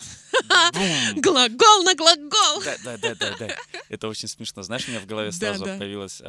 [0.72, 1.20] Бум.
[1.20, 2.62] Глагол на глагол!
[2.64, 3.56] Да, да, да, да, да.
[3.88, 4.62] Это очень смешно.
[4.62, 5.76] Знаешь, у меня в голове сразу да.
[5.76, 6.22] появилось,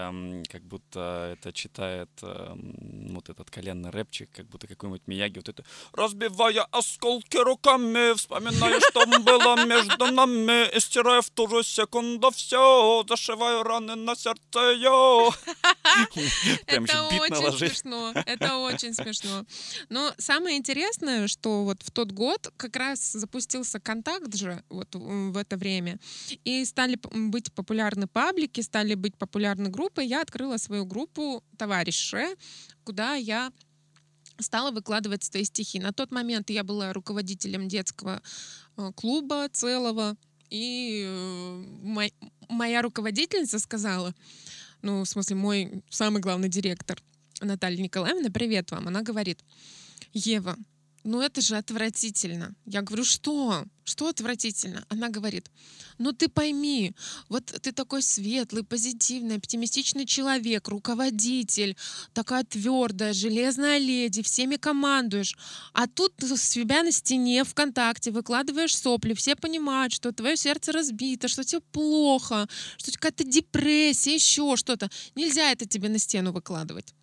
[0.49, 5.37] как будто это читает вот этот коленный рэпчик, как будто какой-нибудь Мияги.
[5.37, 11.63] Вот это «Разбивая осколки руками, вспоминаю, что было между нами, и стирая в ту же
[11.63, 15.31] секунду все, зашиваю раны на сердце ее».
[16.65, 17.77] Прям это очень наложить.
[17.77, 18.11] смешно.
[18.25, 19.45] Это очень смешно.
[19.89, 22.22] Но самое интересное, что вот в тот год
[22.57, 25.99] как раз запустился контакт же вот в это время.
[26.43, 30.03] И стали быть популярны паблики, стали быть популярны группы.
[30.03, 32.35] Я открыла свою группу «Товарищи»,
[32.83, 33.51] куда я
[34.39, 35.79] стала выкладывать свои стихи.
[35.79, 38.21] На тот момент я была руководителем детского
[38.77, 40.15] э, клуба целого,
[40.49, 42.09] и э,
[42.49, 44.13] моя руководительница сказала,
[44.81, 46.97] ну, в смысле, мой самый главный директор
[47.41, 49.43] Наталья Николаевна, привет вам, она говорит,
[50.13, 50.57] Ева,
[51.03, 52.55] ну это же отвратительно.
[52.65, 53.65] Я говорю, что?
[53.83, 54.85] Что отвратительно?
[54.87, 55.51] Она говорит,
[55.97, 56.93] ну ты пойми,
[57.27, 61.75] вот ты такой светлый, позитивный, оптимистичный человек, руководитель,
[62.13, 65.35] такая твердая, железная леди, всеми командуешь.
[65.73, 71.27] А тут с себя на стене ВКонтакте выкладываешь сопли, все понимают, что твое сердце разбито,
[71.27, 74.89] что тебе плохо, что тебя какая-то депрессия, еще что-то.
[75.15, 76.93] Нельзя это тебе на стену выкладывать.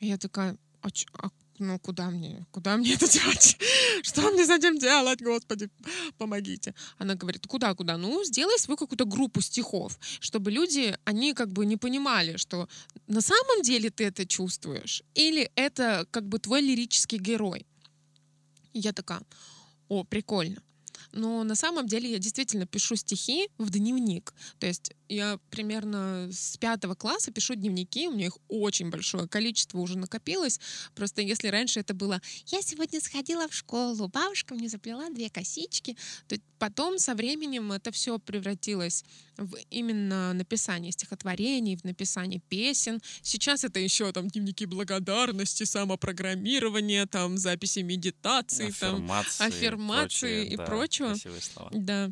[0.00, 1.30] Я такая, а, а
[1.62, 3.56] ну куда мне, куда мне это делать?
[4.02, 5.70] Что мне этим делать, господи,
[6.18, 6.74] помогите.
[6.98, 7.96] Она говорит, куда, куда?
[7.96, 12.68] Ну, сделай свою какую-то группу стихов, чтобы люди, они как бы не понимали, что
[13.06, 17.66] на самом деле ты это чувствуешь, или это как бы твой лирический герой.
[18.72, 19.22] И я такая,
[19.88, 20.62] о, прикольно.
[21.12, 24.32] Но на самом деле я действительно пишу стихи в дневник.
[24.58, 29.78] То есть я примерно с пятого класса пишу дневники, у меня их очень большое количество
[29.78, 30.58] уже накопилось.
[30.94, 35.96] Просто если раньше это было «я сегодня сходила в школу, бабушка мне заплела две косички»,
[36.28, 39.04] то потом со временем это все превратилось
[39.36, 43.00] в именно написание стихотворений, в написание песен.
[43.22, 50.64] Сейчас это еще там дневники благодарности, самопрограммирование, там записи медитации, там Аффирмации, аффирмации и да,
[51.08, 51.30] прочего.
[51.30, 51.70] красивые слова.
[51.72, 52.10] да.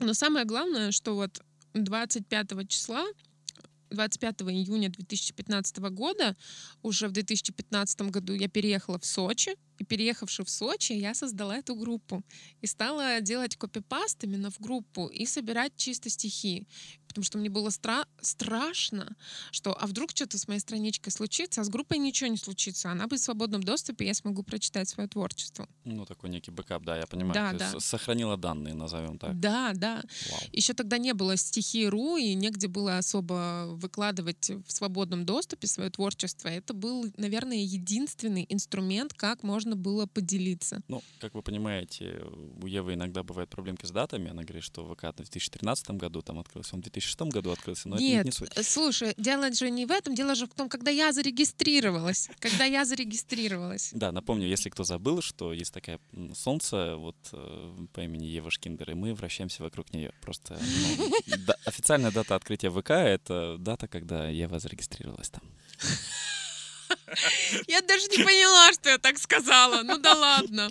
[0.00, 1.42] Но самое главное, что вот
[1.74, 3.04] 25 числа,
[3.90, 6.36] 25 июня 2015 года,
[6.82, 11.74] уже в 2015 году я переехала в Сочи, и переехавши в Сочи, я создала эту
[11.74, 12.22] группу
[12.60, 16.66] и стала делать копипаст именно в группу и собирать чисто стихи.
[17.08, 19.16] Потому что мне было стра- страшно,
[19.50, 22.90] что а вдруг что-то с моей страничкой случится, а с группой ничего не случится.
[22.90, 25.66] Она будет в свободном доступе, я смогу прочитать свое творчество.
[25.84, 27.34] Ну, такой некий бэкап, да, я понимаю.
[27.34, 27.80] Да, Ты да.
[27.80, 29.40] сохранила данные, назовем так.
[29.40, 30.02] Да, да.
[30.30, 30.40] Вау.
[30.52, 36.48] Еще тогда не было стихи.ру, и негде было особо выкладывать в свободном доступе свое творчество.
[36.48, 40.80] Это был, наверное, единственный инструмент, как можно было поделиться.
[40.88, 42.22] Ну, как вы понимаете,
[42.62, 44.30] у Евы иногда бывают проблемки с датами.
[44.30, 47.96] Она говорит, что ВК в 2013 году там открылся, он в 2006 году открылся, но
[47.96, 48.50] это Нет, не суть.
[48.56, 52.28] э, слушай, дело же не в этом, дело же в том, когда я зарегистрировалась.
[52.40, 53.90] Когда я зарегистрировалась.
[53.92, 56.00] Да, напомню, если кто забыл, что есть такая
[56.34, 60.12] солнце вот э, по имени Ева Шкиндер, и мы вращаемся вокруг нее.
[60.20, 60.58] Просто
[60.98, 61.10] ну,
[61.64, 65.42] официальная дата открытия ВК— это дата, когда Ева зарегистрировалась там.
[67.66, 69.82] Я даже не поняла, что я так сказала.
[69.82, 70.70] Ну да ладно.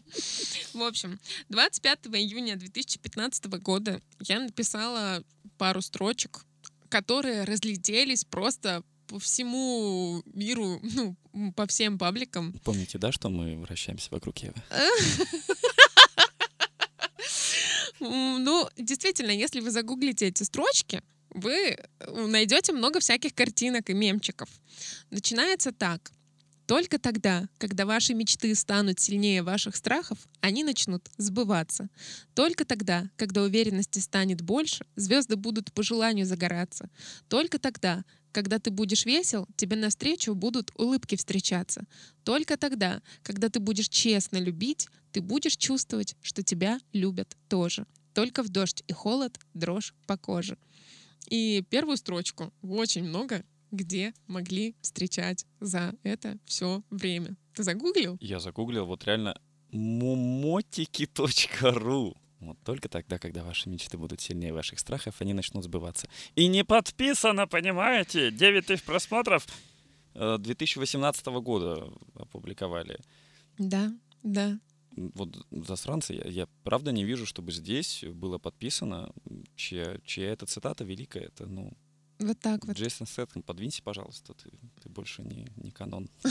[0.73, 1.19] В общем,
[1.50, 5.23] 25 июня 2015 года я написала
[5.58, 6.45] пару строчек,
[6.89, 11.15] которые разлетелись просто по всему миру, ну,
[11.56, 12.54] по всем пабликам.
[12.63, 14.56] Помните, да, что мы вращаемся вокруг Евы?
[18.00, 21.78] Ну, действительно, если вы загуглите эти строчки, вы
[22.28, 24.50] найдете много всяких картинок и мемчиков.
[25.10, 26.12] Начинается так.
[26.67, 31.89] Только тогда, когда ваши мечты станут сильнее ваших страхов, они начнут сбываться.
[32.36, 36.89] Только тогда, когда уверенности станет больше, звезды будут по желанию загораться.
[37.30, 38.03] Только тогда,
[38.34, 41.86] когда ты будешь весел, тебе навстречу будут улыбки встречаться.
[42.25, 47.86] Только тогда, когда ты будешь честно любить, ты будешь чувствовать, что тебя любят тоже.
[48.13, 50.58] Только в дождь и холод дрожь по коже.
[51.30, 57.36] И первую строчку очень много где могли встречать за это все время.
[57.53, 58.17] Ты загуглил?
[58.21, 59.39] Я загуглил, вот реально
[59.71, 61.08] muмотики.ру.
[62.39, 66.08] Вот только тогда, когда ваши мечты будут сильнее ваших страхов, они начнут сбываться.
[66.36, 68.30] И не подписано, понимаете?
[68.32, 69.47] 9 тысяч просмотров
[70.13, 72.99] 2018 э, года опубликовали.
[73.58, 74.60] Да, да.
[74.95, 79.12] Вот засранцы, я, я правда не вижу, чтобы здесь было подписано,
[79.56, 81.25] чья, чья эта цитата великая.
[81.25, 81.73] Это, ну,
[82.19, 82.77] вот так вот.
[82.77, 84.49] Джейсон Сеттем, подвинься, пожалуйста, ты,
[84.82, 86.10] ты больше не, не канон.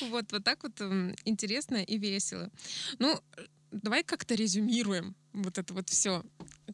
[0.00, 0.80] Вот, вот так вот
[1.24, 2.50] интересно и весело.
[2.98, 3.18] Ну,
[3.70, 6.24] давай как-то резюмируем вот это вот все.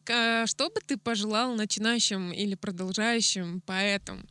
[0.03, 4.27] Что бы ты пожелал начинающим или продолжающим поэтам?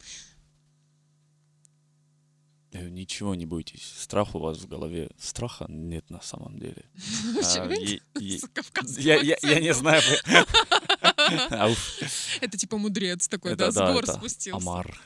[2.73, 3.83] Э, ничего не бойтесь.
[3.99, 5.11] Страх у вас в голове.
[5.19, 6.85] Страха нет на самом деле.
[7.43, 7.67] А,
[9.03, 10.03] я не знаю.
[12.41, 14.57] Это типа мудрец такой, да, с гор спустился.
[14.57, 15.01] Амар.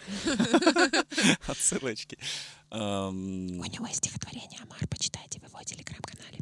[1.46, 2.18] Отсылочки.
[2.70, 6.40] У него есть стихотворение Амар, почитайте в его телеграм-канале.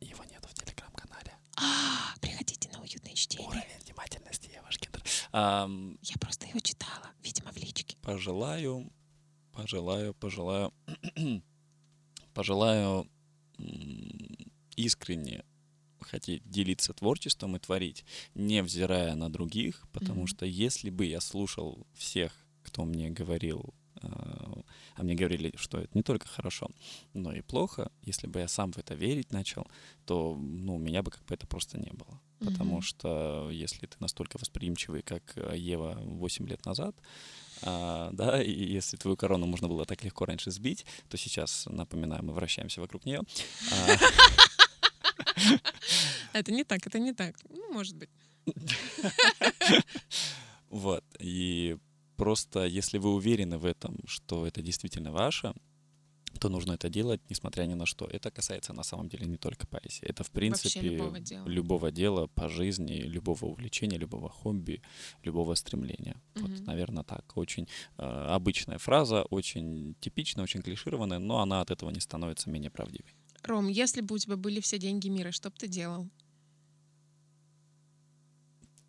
[0.00, 1.32] Его нету в телеграм-канале.
[1.56, 3.48] А, приходите на уютное чтение.
[3.48, 5.02] Уровень внимательности, я ваш кендер.
[5.32, 7.96] Я просто его читала, видимо, в личке.
[8.02, 8.90] Пожелаю,
[9.56, 10.72] пожелаю, пожелаю,
[12.34, 13.08] пожелаю
[14.76, 15.44] искренне
[16.00, 20.28] хотеть делиться творчеством и творить, невзирая на других, потому mm-hmm.
[20.28, 24.08] что если бы я слушал всех, кто мне говорил, э,
[24.94, 26.68] а мне говорили, что это не только хорошо,
[27.14, 29.66] но и плохо, если бы я сам в это верить начал,
[30.04, 32.20] то ну, у меня бы как бы это просто не было.
[32.38, 32.50] Mm-hmm.
[32.50, 36.94] Потому что если ты настолько восприимчивый, как Ева 8 лет назад,
[37.62, 42.24] а, да, и если твою корону можно было так легко раньше сбить, то сейчас, напоминаю,
[42.24, 43.22] мы вращаемся вокруг нее.
[43.72, 43.96] А,
[46.32, 47.34] Это не так, это не так.
[47.48, 48.10] Ну, может быть.
[50.68, 51.04] Вот.
[51.20, 51.76] И
[52.16, 55.54] просто если вы уверены в этом, что это действительно ваше,
[56.38, 58.06] то нужно это делать, несмотря ни на что.
[58.06, 60.04] Это касается на самом деле не только поэзии.
[60.04, 61.48] Это, в принципе, любого дела.
[61.48, 64.82] любого дела по жизни, любого увлечения, любого хобби,
[65.24, 66.16] любого стремления.
[66.34, 66.46] Угу.
[66.46, 67.36] Вот, наверное, так.
[67.36, 67.68] Очень
[67.98, 73.14] э, обычная фраза, очень типичная, очень клишированная, но она от этого не становится менее правдивой.
[73.42, 76.08] Ром, если бы у тебя были все деньги мира, что бы ты делал?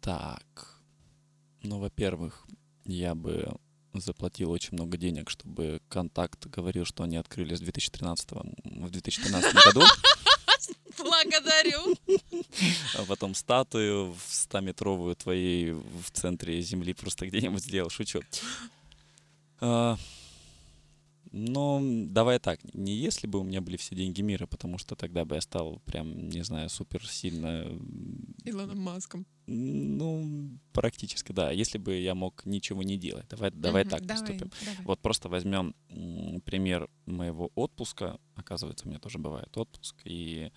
[0.02, 0.82] Так.
[1.64, 2.48] Ну, во-первых,
[2.86, 3.58] я бы
[3.94, 9.84] заплатил очень много денег, чтобы контакт говорил, что они открылись в 2013, в 2013 году.
[10.98, 11.96] Благодарю.
[12.96, 17.90] А потом статую в 100-метровую твоей в центре земли просто где-нибудь сделал.
[17.90, 18.22] Шучу.
[19.60, 19.98] А,
[21.32, 25.26] но давай так, не если бы у меня были все деньги мира, потому что тогда
[25.26, 27.68] бы я стал прям, не знаю, супер сильно...
[28.50, 29.26] Илоном Маском.
[29.46, 31.52] Ну, практически, да.
[31.52, 33.28] Если бы я мог ничего не делать.
[33.30, 34.52] Давай, давай угу, так давай, поступим.
[34.66, 34.86] Давай.
[34.86, 35.74] Вот просто возьмем
[36.46, 38.20] пример моего отпуска.
[38.36, 39.96] Оказывается, у меня тоже бывает отпуск.
[40.04, 40.52] И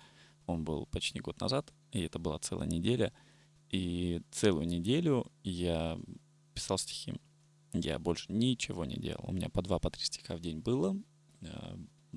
[0.45, 1.73] он был почти год назад.
[1.91, 3.13] И это была целая неделя.
[3.69, 5.97] И целую неделю я
[6.53, 7.13] писал стихи
[7.73, 9.23] я больше ничего не делал.
[9.27, 10.95] У меня по два, по три стиха в день было.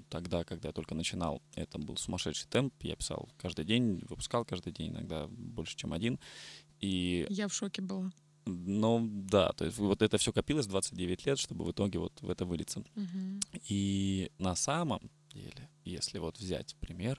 [0.08, 2.74] Тогда, когда я только начинал, это был сумасшедший темп.
[2.82, 6.18] Я писал каждый день, выпускал каждый день, иногда больше, чем один.
[6.80, 7.26] И...
[7.30, 8.10] Я в шоке была.
[8.46, 12.28] Ну, да, то есть вот это все копилось 29 лет, чтобы в итоге вот в
[12.28, 12.80] это вылиться.
[12.94, 13.40] Угу.
[13.68, 17.18] И на самом деле, если вот взять пример,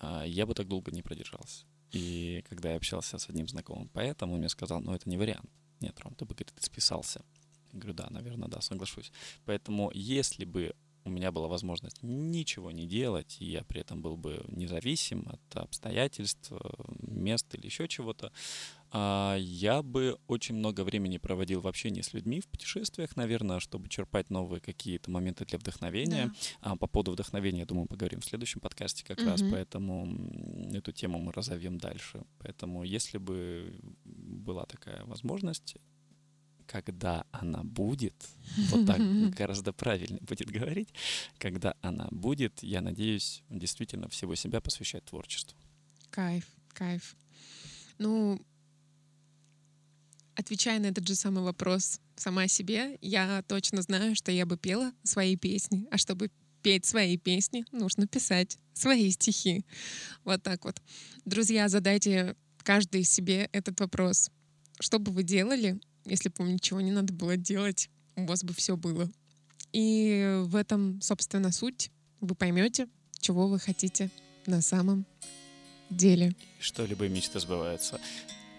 [0.00, 1.64] э, я бы так долго не продержался.
[1.90, 5.50] И когда я общался с одним знакомым поэтом, он мне сказал, ну, это не вариант.
[5.80, 7.24] Нет, Ром, ты бы, говорит, ты списался.
[7.72, 9.10] Я говорю, да, наверное, да, соглашусь.
[9.46, 10.74] Поэтому если бы
[11.08, 15.56] у меня была возможность ничего не делать, и я при этом был бы независим от
[15.56, 16.52] обстоятельств,
[17.00, 18.32] мест или еще чего-то,
[18.90, 23.88] а, я бы очень много времени проводил в общении с людьми, в путешествиях, наверное, чтобы
[23.88, 26.26] черпать новые какие-то моменты для вдохновения.
[26.62, 26.70] Да.
[26.72, 29.28] А по поводу вдохновения, я думаю, поговорим в следующем подкасте как угу.
[29.28, 30.08] раз, поэтому
[30.72, 32.24] эту тему мы разовьем дальше.
[32.38, 35.76] Поэтому если бы была такая возможность,
[36.68, 38.14] когда она будет,
[38.70, 39.00] вот так
[39.30, 40.88] гораздо правильнее будет говорить,
[41.38, 45.58] когда она будет, я надеюсь, действительно всего себя посвящать творчеству.
[46.10, 47.16] Кайф, кайф.
[47.98, 48.40] Ну,
[50.34, 54.92] отвечая на этот же самый вопрос, сама себе, я точно знаю, что я бы пела
[55.02, 55.86] свои песни.
[55.90, 56.30] А чтобы
[56.62, 59.64] петь свои песни, нужно писать свои стихи.
[60.24, 60.82] Вот так вот.
[61.24, 64.30] Друзья, задайте каждый себе этот вопрос.
[64.80, 68.52] Что бы вы делали, если бы вам ничего не надо было делать, у вас бы
[68.54, 69.10] все было?
[69.72, 71.90] И в этом, собственно, суть.
[72.20, 72.88] Вы поймете,
[73.20, 74.10] чего вы хотите
[74.46, 75.06] на самом
[75.90, 76.34] деле.
[76.58, 78.00] Что любые мечты сбываются.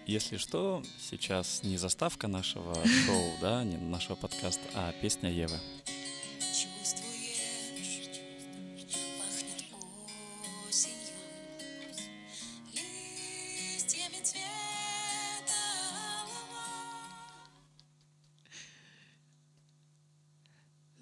[0.06, 2.74] Если что, сейчас не заставка нашего
[3.06, 5.56] шоу, да, не нашего подкаста, а песня Евы.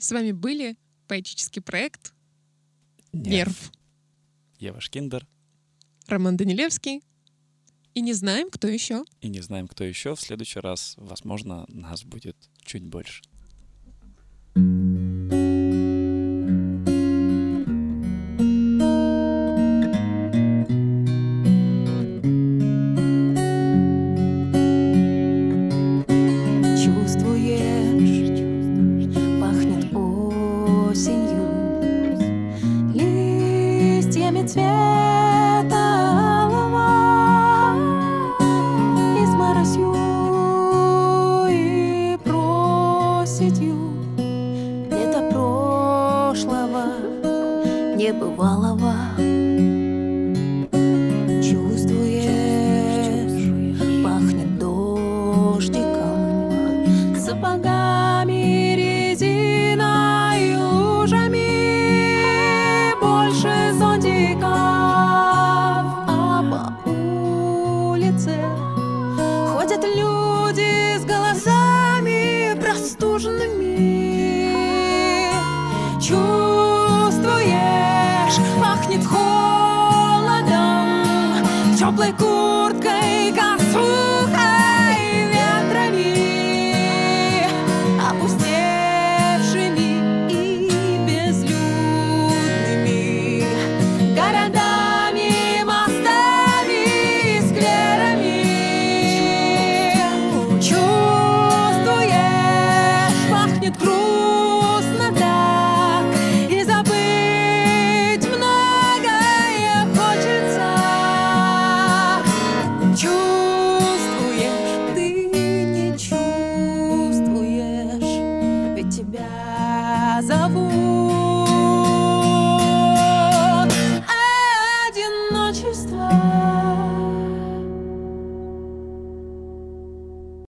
[0.08, 2.14] С вами были поэтический проект
[3.12, 3.70] «Нерв».
[4.58, 5.26] Ева Шкиндер.
[6.06, 7.02] Роман Данилевский.
[7.92, 9.04] И не знаем, кто еще.
[9.20, 10.14] И не знаем, кто еще.
[10.14, 13.22] В следующий раз, возможно, нас будет чуть больше.
[14.54, 14.97] зовут одиночество.